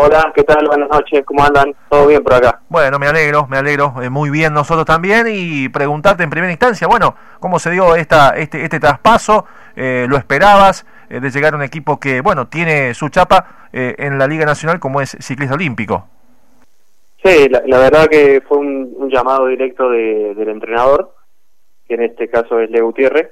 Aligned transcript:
Hola, 0.00 0.32
¿qué 0.32 0.44
tal? 0.44 0.64
Buenas 0.68 0.88
noches, 0.90 1.24
¿cómo 1.24 1.44
andan? 1.44 1.74
¿Todo 1.88 2.06
bien 2.06 2.22
por 2.22 2.34
acá? 2.34 2.60
Bueno, 2.68 3.00
me 3.00 3.08
alegro, 3.08 3.48
me 3.48 3.56
alegro, 3.56 3.94
eh, 4.00 4.08
muy 4.08 4.30
bien 4.30 4.54
nosotros 4.54 4.86
también 4.86 5.26
y 5.28 5.68
preguntarte 5.70 6.22
en 6.22 6.30
primera 6.30 6.52
instancia, 6.52 6.86
bueno, 6.86 7.16
¿cómo 7.40 7.58
se 7.58 7.70
dio 7.70 7.96
esta, 7.96 8.36
este, 8.36 8.62
este 8.62 8.78
traspaso? 8.78 9.44
Eh, 9.74 10.06
¿Lo 10.08 10.16
esperabas 10.16 10.86
eh, 11.10 11.18
de 11.18 11.30
llegar 11.30 11.54
a 11.54 11.56
un 11.56 11.64
equipo 11.64 11.98
que, 11.98 12.20
bueno, 12.20 12.46
tiene 12.46 12.94
su 12.94 13.08
chapa 13.08 13.68
en 13.72 14.18
la 14.18 14.26
Liga 14.26 14.46
Nacional 14.46 14.80
como 14.80 15.00
es 15.00 15.16
ciclista 15.20 15.54
olímpico? 15.54 16.08
Sí, 17.22 17.48
la, 17.48 17.78
verdad 17.78 18.06
que 18.06 18.40
fue 18.46 18.58
un, 18.58 19.10
llamado 19.10 19.46
directo 19.48 19.90
del 19.90 20.48
entrenador, 20.48 21.12
que 21.86 21.94
en 21.94 22.02
este 22.02 22.28
caso 22.28 22.60
es 22.60 22.70
Leo 22.70 22.86
Gutiérrez, 22.86 23.30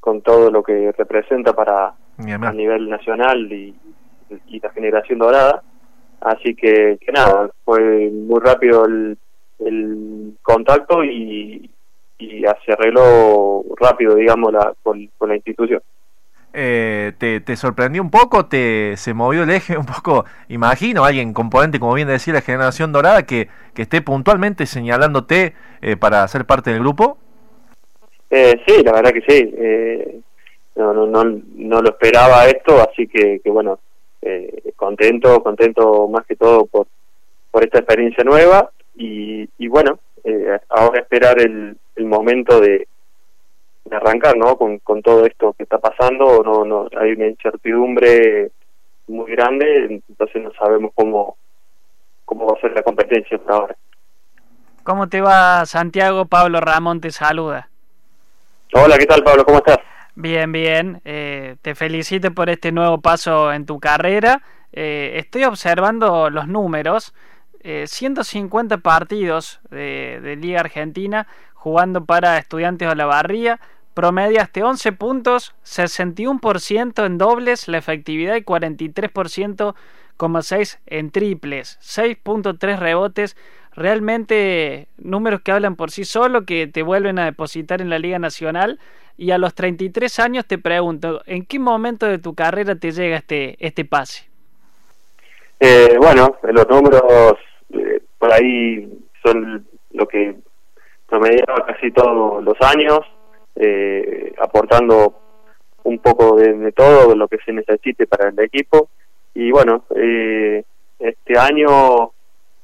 con 0.00 0.22
todo 0.22 0.50
lo 0.50 0.62
que 0.62 0.92
representa 0.96 1.52
para 1.52 1.92
a 2.18 2.52
nivel 2.52 2.88
nacional 2.88 3.52
y, 3.52 3.76
y 4.48 4.60
la 4.60 4.70
generación 4.70 5.18
dorada 5.18 5.62
Así 6.20 6.54
que, 6.54 6.98
que 7.00 7.12
nada, 7.12 7.50
fue 7.64 8.10
muy 8.10 8.40
rápido 8.40 8.84
el, 8.86 9.18
contacto 10.42 11.02
y, 11.02 11.70
y 12.18 12.44
se 12.64 12.72
arregló 12.72 13.64
rápido, 13.78 14.14
digamos, 14.14 14.52
la, 14.52 14.74
con, 14.82 15.08
la 15.20 15.36
institución. 15.36 15.80
Eh, 16.52 17.12
te, 17.18 17.40
¿Te 17.40 17.56
sorprendió 17.56 18.02
un 18.02 18.10
poco? 18.10 18.46
¿Te 18.46 18.96
se 18.96 19.12
movió 19.12 19.42
el 19.42 19.50
eje 19.50 19.76
un 19.78 19.86
poco? 19.86 20.24
Imagino, 20.48 21.04
alguien 21.04 21.32
componente, 21.32 21.78
como 21.78 21.94
bien 21.94 22.08
decía, 22.08 22.34
la 22.34 22.40
generación 22.40 22.92
dorada, 22.92 23.24
que, 23.24 23.48
que 23.74 23.82
esté 23.82 24.02
puntualmente 24.02 24.66
señalándote 24.66 25.54
eh, 25.82 25.96
para 25.96 26.26
ser 26.28 26.44
parte 26.44 26.70
del 26.70 26.80
grupo. 26.80 27.18
Eh, 28.30 28.60
sí, 28.66 28.82
la 28.82 28.92
verdad 28.92 29.12
que 29.12 29.22
sí. 29.22 29.54
Eh, 29.56 30.20
no, 30.76 30.92
no, 30.92 31.06
no, 31.06 31.24
no 31.54 31.82
lo 31.82 31.90
esperaba 31.90 32.46
esto, 32.46 32.80
así 32.80 33.06
que, 33.06 33.40
que 33.42 33.50
bueno, 33.50 33.78
eh, 34.22 34.65
contento, 34.76 35.42
contento 35.42 36.08
más 36.08 36.24
que 36.26 36.36
todo 36.36 36.66
por, 36.66 36.86
por 37.50 37.64
esta 37.64 37.78
experiencia 37.78 38.22
nueva 38.24 38.70
y, 38.94 39.48
y 39.58 39.68
bueno, 39.68 39.98
eh, 40.24 40.58
ahora 40.68 41.00
esperar 41.00 41.40
el, 41.40 41.76
el 41.96 42.04
momento 42.04 42.60
de, 42.60 42.86
arrancar, 43.90 44.36
¿no? 44.36 44.56
Con, 44.56 44.78
con 44.80 45.00
todo 45.02 45.24
esto 45.24 45.52
que 45.52 45.62
está 45.62 45.78
pasando, 45.78 46.42
no, 46.42 46.64
no, 46.64 46.88
hay 46.98 47.12
una 47.12 47.28
incertidumbre 47.28 48.50
muy 49.06 49.30
grande, 49.30 50.02
entonces 50.08 50.42
no 50.42 50.52
sabemos 50.54 50.90
cómo, 50.94 51.36
cómo 52.24 52.46
va 52.46 52.58
a 52.58 52.60
ser 52.60 52.72
la 52.72 52.82
competencia 52.82 53.36
hasta 53.36 53.52
ahora. 53.52 53.76
¿Cómo 54.82 55.08
te 55.08 55.20
va 55.20 55.64
Santiago? 55.66 56.26
Pablo 56.26 56.60
Ramón 56.60 57.00
te 57.00 57.10
saluda. 57.10 57.68
Hola, 58.72 58.98
¿qué 58.98 59.06
tal 59.06 59.22
Pablo? 59.22 59.44
¿Cómo 59.44 59.58
estás? 59.58 59.78
Bien, 60.14 60.50
bien. 60.50 61.00
Eh, 61.04 61.56
te 61.62 61.74
felicito 61.74 62.32
por 62.32 62.50
este 62.50 62.72
nuevo 62.72 63.00
paso 63.00 63.52
en 63.52 63.66
tu 63.66 63.78
carrera. 63.78 64.42
Eh, 64.76 65.18
estoy 65.18 65.42
observando 65.44 66.30
los 66.30 66.46
números. 66.46 67.12
150 67.64 68.74
eh, 68.74 68.78
partidos 68.78 69.60
de, 69.70 70.38
Liga 70.40 70.60
Argentina 70.60 71.26
jugando 71.54 72.04
para 72.04 72.38
Estudiantes 72.38 72.88
de 72.88 72.94
la 72.94 73.06
Barría. 73.06 73.58
Promediaste 73.94 74.62
11 74.62 74.92
puntos, 74.92 75.56
61% 75.64 77.06
en 77.06 77.18
dobles, 77.18 77.66
la 77.66 77.78
efectividad 77.78 78.36
y 78.36 78.42
43,6 78.42 80.78
en 80.86 81.10
triples, 81.10 81.78
6.3 81.80 82.78
rebotes. 82.78 83.36
Realmente 83.72 84.86
números 84.98 85.40
que 85.40 85.50
hablan 85.52 85.76
por 85.76 85.90
sí 85.90 86.04
solo, 86.04 86.44
que 86.44 86.66
te 86.66 86.82
vuelven 86.82 87.18
a 87.18 87.24
depositar 87.24 87.80
en 87.80 87.88
la 87.90 87.98
Liga 87.98 88.18
Nacional 88.18 88.78
y 89.16 89.30
a 89.30 89.38
los 89.38 89.54
33 89.54 90.18
años 90.20 90.44
te 90.46 90.58
pregunto, 90.58 91.22
¿en 91.26 91.46
qué 91.46 91.58
momento 91.58 92.04
de 92.06 92.18
tu 92.18 92.34
carrera 92.34 92.74
te 92.76 92.92
llega 92.92 93.16
este, 93.16 93.56
este 93.66 93.86
pase? 93.86 94.35
Eh, 95.58 95.96
bueno, 95.98 96.36
los 96.42 96.68
números 96.68 97.34
eh, 97.70 98.00
por 98.18 98.32
ahí 98.32 98.88
son 99.22 99.66
lo 99.92 100.06
que 100.06 100.36
promediaba 101.08 101.66
casi 101.66 101.90
todos 101.92 102.42
los 102.44 102.56
años, 102.60 103.00
eh, 103.54 104.34
aportando 104.38 105.14
un 105.84 105.98
poco 105.98 106.36
de, 106.36 106.72
todo 106.72 107.14
lo 107.14 107.28
que 107.28 107.38
se 107.44 107.52
necesite 107.52 108.06
para 108.06 108.28
el 108.28 108.38
equipo. 108.40 108.88
Y 109.34 109.50
bueno, 109.50 109.84
este 110.98 111.38
año 111.38 112.10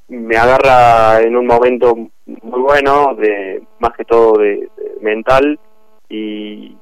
me 0.09 0.37
agarra 0.37 1.21
en 1.21 1.37
un 1.37 1.47
momento 1.47 1.95
muy 2.27 2.61
bueno, 2.61 3.15
de 3.15 3.63
más 3.79 3.93
que 3.97 4.05
todo 4.05 4.39
de 4.39 4.69
mental, 5.01 5.59
y, 6.09 6.77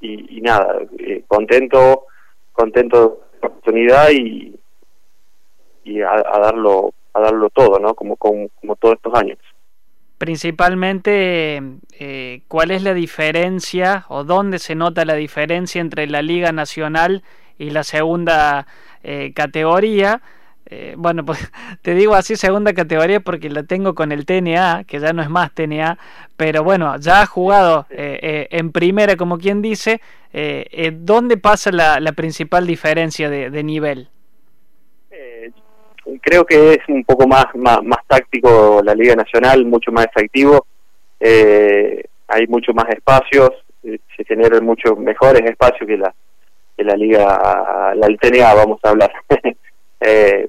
y, 0.00 0.40
nada, 0.42 0.80
eh, 0.98 1.24
contento, 1.26 2.04
contento 2.52 3.20
de 3.32 3.38
la 3.40 3.48
oportunidad 3.48 4.10
y, 4.10 4.55
y 5.86 6.02
a, 6.02 6.22
darlo 6.40 6.92
a 7.14 7.20
darlo 7.20 7.48
todo, 7.50 7.78
¿no? 7.78 7.94
Como, 7.94 8.16
como, 8.16 8.48
todos 8.78 8.96
estos 8.96 9.14
años. 9.14 9.38
Principalmente, 10.18 11.62
eh, 11.98 12.42
¿cuál 12.48 12.70
es 12.70 12.82
la 12.82 12.92
diferencia 12.92 14.04
o 14.08 14.24
dónde 14.24 14.58
se 14.58 14.74
nota 14.74 15.04
la 15.04 15.14
diferencia 15.14 15.80
entre 15.80 16.06
la 16.08 16.20
Liga 16.22 16.52
Nacional 16.52 17.22
y 17.58 17.70
la 17.70 17.84
segunda 17.84 18.66
eh, 19.02 19.32
categoría? 19.34 20.20
Eh, 20.66 20.94
bueno, 20.98 21.24
pues 21.24 21.38
te 21.82 21.94
digo 21.94 22.14
así 22.14 22.36
segunda 22.36 22.74
categoría 22.74 23.20
porque 23.20 23.48
la 23.48 23.62
tengo 23.62 23.94
con 23.94 24.12
el 24.12 24.26
TNA, 24.26 24.84
que 24.84 24.98
ya 24.98 25.12
no 25.12 25.22
es 25.22 25.30
más 25.30 25.52
TNA, 25.54 25.98
pero 26.36 26.64
bueno, 26.64 26.96
ya 26.98 27.22
ha 27.22 27.26
jugado 27.26 27.86
en 27.88 28.72
primera, 28.72 29.16
como 29.16 29.38
quien 29.38 29.62
dice. 29.62 30.02
¿Dónde 30.92 31.38
pasa 31.38 31.70
la, 31.72 32.12
principal 32.12 32.66
diferencia 32.66 33.30
de, 33.30 33.62
nivel? 33.62 34.10
Creo 36.20 36.44
que 36.44 36.74
es 36.74 36.88
un 36.88 37.04
poco 37.04 37.26
más, 37.26 37.46
más, 37.54 37.80
táctico 38.06 38.80
la 38.82 38.94
Liga 38.94 39.14
Nacional, 39.14 39.64
mucho 39.66 39.92
más 39.92 40.06
efectivo. 40.06 40.66
hay 41.20 42.46
mucho 42.48 42.72
más 42.72 42.88
espacios, 42.90 43.50
se 43.82 44.24
generan 44.24 44.64
muchos 44.64 44.98
mejores 44.98 45.42
espacios 45.42 45.86
que 45.86 45.96
la, 45.96 46.12
que 46.76 46.84
la 46.84 46.94
Liga, 46.94 47.94
la 47.94 48.06
TNA, 48.20 48.54
vamos 48.54 48.80
a 48.82 48.90
hablar. 48.90 49.12
Eh, 49.98 50.46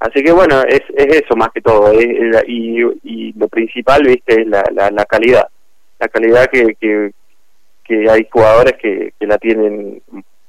así 0.00 0.20
que 0.20 0.32
bueno, 0.32 0.62
es, 0.62 0.80
es 0.96 1.22
eso 1.22 1.36
más 1.36 1.50
que 1.54 1.60
todo. 1.60 1.92
y, 1.94 2.82
y, 3.04 3.32
lo 3.34 3.46
principal, 3.46 4.02
viste, 4.02 4.40
es 4.42 4.46
la, 4.48 4.64
la, 4.72 5.04
calidad. 5.04 5.46
La 6.00 6.08
calidad 6.08 6.50
que, 6.50 6.74
que, 6.74 7.12
que 7.84 8.10
hay 8.10 8.26
jugadores 8.30 8.74
que, 8.82 9.14
que 9.18 9.26
la 9.28 9.38
tienen 9.38 10.02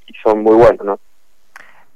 y 0.06 0.12
son 0.24 0.42
muy 0.42 0.56
buenos, 0.56 0.84
¿no? 0.84 0.98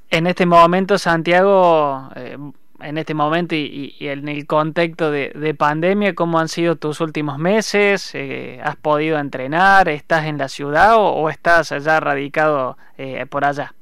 En 0.09 0.25
este 0.27 0.45
momento, 0.45 0.97
Santiago, 0.97 2.09
eh, 2.15 2.37
en 2.81 2.97
este 2.97 3.13
momento 3.13 3.55
y, 3.55 3.95
y, 3.99 4.07
en 4.07 4.27
el 4.27 4.45
contexto 4.45 5.11
de, 5.11 5.31
de, 5.33 5.53
pandemia, 5.53 6.13
¿cómo 6.13 6.39
han 6.39 6.47
sido 6.47 6.75
tus 6.75 7.01
últimos 7.01 7.37
meses? 7.37 8.13
Eh, 8.13 8.59
¿Has 8.63 8.75
podido 8.75 9.17
entrenar? 9.19 9.89
¿Estás 9.89 10.25
en 10.25 10.37
la 10.37 10.47
ciudad 10.47 10.95
o, 10.97 11.29
estás 11.29 11.71
allá 11.71 11.99
radicado 11.99 12.77
eh, 12.97 13.25
por 13.29 13.45
allá? 13.45 13.73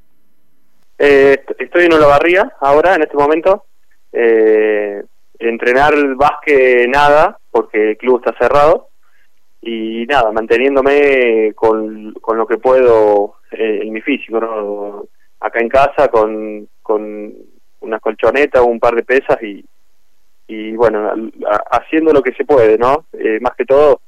Eh, 0.97 1.43
estoy 1.59 1.85
en 1.85 1.93
Olavarría 1.93 2.53
ahora, 2.61 2.95
en 2.95 3.01
este 3.03 3.17
momento. 3.17 3.65
Eh, 4.13 5.03
entrenar 5.39 5.93
básquet 6.15 6.87
nada, 6.87 7.37
porque 7.51 7.91
el 7.91 7.97
club 7.97 8.21
está 8.23 8.37
cerrado. 8.39 8.89
Y 9.61 10.05
nada, 10.05 10.31
manteniéndome 10.31 11.53
con, 11.55 12.13
con 12.13 12.37
lo 12.37 12.45
que 12.45 12.57
puedo 12.57 13.35
en 13.51 13.91
mi 13.91 14.01
físico, 14.01 14.39
¿no? 14.39 15.07
Acá 15.45 15.59
en 15.59 15.69
casa 15.69 16.07
con, 16.07 16.67
con 16.81 17.31
una 17.81 17.99
colchoneta, 17.99 18.63
un 18.63 18.79
par 18.79 18.95
de 18.95 19.03
pesas 19.03 19.37
y, 19.43 19.63
y 20.47 20.75
bueno, 20.75 21.11
haciendo 21.71 22.11
lo 22.11 22.23
que 22.23 22.33
se 22.33 22.45
puede, 22.45 22.79
¿no? 22.79 23.05
Eh, 23.13 23.39
más 23.41 23.55
que 23.55 23.65
todo, 23.65 24.01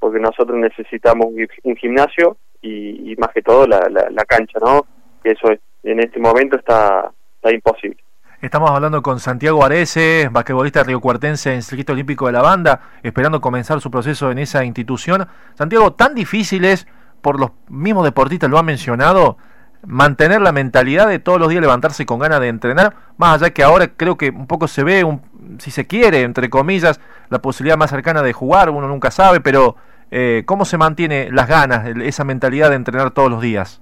porque 0.00 0.18
nosotros 0.18 0.58
necesitamos 0.58 1.28
un 1.62 1.76
gimnasio 1.76 2.36
y, 2.60 3.12
y 3.12 3.16
más 3.16 3.30
que 3.32 3.42
todo 3.42 3.66
la, 3.66 3.88
la, 3.88 4.24
cancha, 4.24 4.58
¿no? 4.60 4.84
Que 5.22 5.30
eso 5.30 5.52
es 5.52 5.60
en 5.84 6.00
este 6.00 6.18
momento 6.18 6.56
está, 6.56 7.12
está 7.36 7.52
imposible. 7.52 8.02
Estamos 8.40 8.70
hablando 8.72 9.02
con 9.02 9.20
Santiago 9.20 9.64
Arese, 9.64 10.28
basquetbolista 10.32 10.82
riocuartense 10.82 11.54
en 11.54 11.62
circuito 11.62 11.92
olímpico 11.92 12.26
de 12.26 12.32
la 12.32 12.42
banda, 12.42 12.80
esperando 13.04 13.40
comenzar 13.40 13.80
su 13.80 13.88
proceso 13.88 14.32
en 14.32 14.38
esa 14.38 14.64
institución. 14.64 15.28
Santiago, 15.54 15.92
tan 15.92 16.14
difícil 16.16 16.64
es, 16.64 16.88
por 17.20 17.38
los 17.38 17.52
mismos 17.68 18.04
deportistas 18.04 18.50
lo 18.50 18.58
han 18.58 18.66
mencionado, 18.66 19.36
mantener 19.86 20.40
la 20.40 20.52
mentalidad 20.52 21.08
de 21.08 21.18
todos 21.18 21.38
los 21.38 21.48
días 21.48 21.60
levantarse 21.60 22.06
con 22.06 22.18
ganas 22.18 22.40
de 22.40 22.48
entrenar, 22.48 22.94
más 23.16 23.40
allá 23.40 23.52
que 23.52 23.62
ahora 23.62 23.88
creo 23.96 24.16
que 24.16 24.30
un 24.30 24.46
poco 24.46 24.68
se 24.68 24.84
ve, 24.84 25.04
un, 25.04 25.22
si 25.58 25.70
se 25.70 25.86
quiere, 25.86 26.22
entre 26.22 26.50
comillas, 26.50 27.00
la 27.30 27.40
posibilidad 27.40 27.76
más 27.76 27.90
cercana 27.90 28.22
de 28.22 28.32
jugar, 28.32 28.70
uno 28.70 28.88
nunca 28.88 29.10
sabe, 29.10 29.40
pero 29.40 29.76
eh, 30.10 30.42
¿cómo 30.46 30.64
se 30.64 30.78
mantiene 30.78 31.30
las 31.32 31.48
ganas, 31.48 31.86
esa 32.02 32.24
mentalidad 32.24 32.70
de 32.70 32.76
entrenar 32.76 33.12
todos 33.12 33.30
los 33.30 33.40
días? 33.40 33.80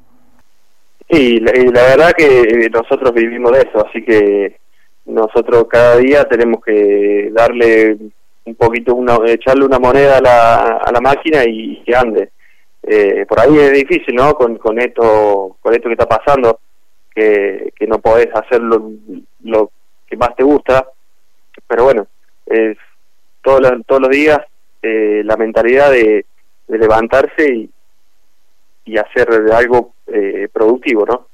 Y 1.08 1.41
la, 1.41 1.52
verdad 1.52 2.12
que 2.17 2.70
nosotros 2.73 3.12
vivimos 3.12 3.52
de 3.52 3.58
eso, 3.61 3.85
así 3.87 4.02
que 4.05 4.58
nosotros 5.06 5.67
cada 5.69 5.97
día 5.97 6.25
tenemos 6.25 6.62
que 6.64 7.31
darle 7.32 7.97
un 8.44 8.55
poquito, 8.55 8.94
una, 8.94 9.19
echarle 9.26 9.64
una 9.64 9.81
moneda 9.81 10.19
a 10.19 10.20
la, 10.20 10.76
a 10.76 10.93
la 10.93 11.00
máquina 11.00 11.43
y 11.44 11.82
que 11.85 11.97
ande. 11.97 12.31
Eh, 12.82 13.27
por 13.29 13.41
ahí 13.41 13.59
es 13.59 13.73
difícil, 13.73 14.15
¿no? 14.15 14.35
Con, 14.35 14.56
con 14.56 14.81
esto 14.81 15.56
con 15.61 15.75
esto 15.75 15.88
que 15.88 15.94
está 15.94 16.06
pasando, 16.06 16.61
que, 17.15 17.73
que 17.77 17.87
no 17.87 17.99
podés 17.99 18.29
hacer 18.35 18.61
lo, 18.61 19.71
que 20.06 20.17
más 20.17 20.35
te 20.35 20.43
gusta, 20.43 20.87
pero 21.67 21.85
bueno, 21.85 22.06
es 22.47 22.77
todos 23.43 23.61
los, 23.61 23.87
todos 23.87 24.03
los 24.03 24.11
días 24.11 24.38
eh, 24.82 25.23
la 25.25 25.37
mentalidad 25.37 25.91
de, 25.91 26.25
levantarse 26.69 27.53
y, 27.53 27.71
y 28.85 28.97
hacer 28.97 29.29
algo 29.53 29.94
eh, 30.06 30.49
productivo, 30.53 31.05
¿no? 31.05 31.26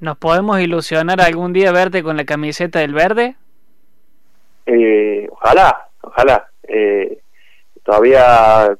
¿Nos 0.00 0.16
podemos 0.16 0.60
ilusionar 0.60 1.20
algún 1.20 1.52
día 1.52 1.72
verte 1.72 2.02
con 2.02 2.16
la 2.16 2.24
camiseta 2.24 2.78
del 2.78 2.94
verde? 2.94 3.36
Eh, 4.64 5.26
ojalá, 5.30 5.88
ojalá. 6.02 6.48
Eh, 6.62 7.18
todavía 7.82 8.76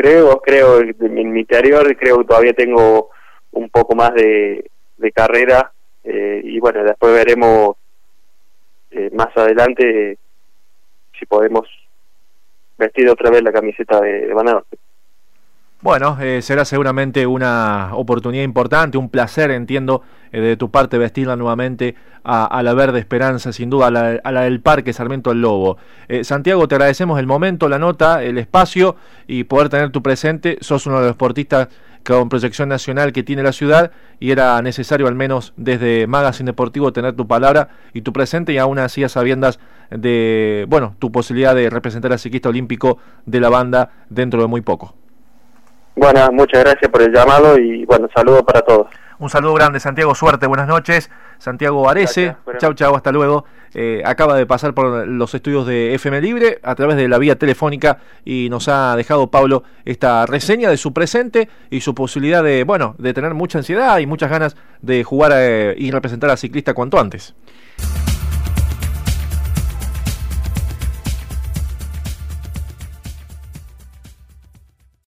creo, 0.00 0.40
creo, 0.40 0.80
en 0.80 1.32
mi 1.32 1.40
interior 1.40 1.94
creo 1.96 2.18
que 2.18 2.24
todavía 2.24 2.54
tengo 2.54 3.10
un 3.52 3.68
poco 3.68 3.94
más 3.94 4.14
de, 4.14 4.70
carrera 5.14 5.72
eh, 6.04 6.40
y 6.44 6.58
bueno, 6.60 6.84
después 6.84 7.12
veremos 7.12 7.76
eh, 8.90 9.10
más 9.12 9.36
adelante 9.36 10.18
si 11.18 11.26
podemos 11.26 11.66
vestir 12.78 13.08
otra 13.10 13.30
vez 13.30 13.42
la 13.42 13.52
camiseta 13.52 14.00
de, 14.00 14.26
de 14.26 14.34
bueno, 15.82 16.18
eh, 16.20 16.42
será 16.42 16.64
seguramente 16.64 17.26
una 17.26 17.90
oportunidad 17.94 18.44
importante, 18.44 18.98
un 18.98 19.08
placer, 19.08 19.50
entiendo, 19.50 20.02
eh, 20.30 20.40
de 20.40 20.56
tu 20.56 20.70
parte 20.70 20.98
vestirla 20.98 21.36
nuevamente 21.36 21.94
a, 22.22 22.62
la 22.62 22.74
verde 22.74 22.98
esperanza, 22.98 23.50
sin 23.52 23.70
duda, 23.70 23.86
a 23.86 24.32
la, 24.32 24.42
del 24.42 24.60
Parque 24.60 24.92
Sarmiento 24.92 25.30
del 25.30 25.40
Lobo. 25.40 25.78
Eh, 26.08 26.22
Santiago, 26.22 26.68
te 26.68 26.74
agradecemos 26.74 27.18
el 27.18 27.26
momento, 27.26 27.68
la 27.68 27.78
nota, 27.78 28.22
el 28.22 28.36
espacio 28.36 28.96
y 29.26 29.44
poder 29.44 29.70
tener 29.70 29.90
tu 29.90 30.02
presente. 30.02 30.58
Sos 30.60 30.86
uno 30.86 30.96
de 30.96 31.02
los 31.06 31.12
deportistas 31.14 31.68
con 32.04 32.28
proyección 32.28 32.68
nacional 32.68 33.12
que 33.12 33.22
tiene 33.22 33.42
la 33.42 33.52
ciudad 33.52 33.90
y 34.18 34.32
era 34.32 34.60
necesario 34.62 35.06
al 35.06 35.14
menos 35.14 35.54
desde 35.56 36.06
Magazine 36.06 36.50
Deportivo 36.50 36.92
tener 36.92 37.14
tu 37.14 37.26
palabra 37.26 37.68
y 37.94 38.02
tu 38.02 38.12
presente 38.12 38.52
y 38.52 38.58
aún 38.58 38.78
así 38.78 39.02
a 39.04 39.08
sabiendas 39.08 39.60
de, 39.90 40.66
bueno, 40.68 40.94
tu 40.98 41.10
posibilidad 41.10 41.54
de 41.54 41.70
representar 41.70 42.12
al 42.12 42.18
ciclista 42.18 42.50
olímpico 42.50 42.98
de 43.24 43.40
la 43.40 43.48
banda 43.48 43.90
dentro 44.08 44.40
de 44.40 44.46
muy 44.46 44.60
poco. 44.60 44.99
Bueno, 45.96 46.30
muchas 46.32 46.64
gracias 46.64 46.90
por 46.90 47.02
el 47.02 47.12
llamado 47.12 47.58
y 47.58 47.84
bueno, 47.84 48.08
saludo 48.14 48.44
para 48.44 48.62
todos. 48.62 48.86
Un 49.18 49.28
saludo 49.28 49.52
grande, 49.52 49.80
Santiago, 49.80 50.14
suerte, 50.14 50.46
buenas 50.46 50.66
noches. 50.66 51.10
Santiago 51.36 51.90
Arece, 51.90 52.36
chau, 52.58 52.72
chau, 52.72 52.96
hasta 52.96 53.12
luego. 53.12 53.44
Eh, 53.74 54.02
acaba 54.04 54.34
de 54.34 54.46
pasar 54.46 54.74
por 54.74 55.06
los 55.06 55.34
estudios 55.34 55.66
de 55.66 55.94
FM 55.94 56.20
Libre 56.22 56.58
a 56.62 56.74
través 56.74 56.96
de 56.96 57.06
la 57.06 57.18
vía 57.18 57.36
telefónica 57.36 57.98
y 58.24 58.48
nos 58.50 58.68
ha 58.68 58.96
dejado 58.96 59.30
Pablo 59.30 59.62
esta 59.84 60.26
reseña 60.26 60.70
de 60.70 60.76
su 60.76 60.92
presente 60.92 61.48
y 61.68 61.82
su 61.82 61.94
posibilidad 61.94 62.42
de, 62.42 62.64
bueno, 62.64 62.94
de 62.98 63.12
tener 63.12 63.34
mucha 63.34 63.58
ansiedad 63.58 63.98
y 63.98 64.06
muchas 64.06 64.30
ganas 64.30 64.56
de 64.80 65.04
jugar 65.04 65.32
eh, 65.34 65.74
y 65.76 65.90
representar 65.90 66.30
al 66.30 66.38
ciclista 66.38 66.74
cuanto 66.74 66.98
antes. 66.98 67.34